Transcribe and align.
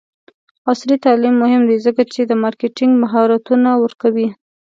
عصري 0.69 0.97
تعلیم 1.05 1.35
مهم 1.43 1.61
دی 1.69 1.77
ځکه 1.85 2.01
چې 2.13 2.21
د 2.25 2.31
مارکیټینګ 2.43 2.93
مهارتونه 3.03 3.69
ورکوي. 3.83 4.27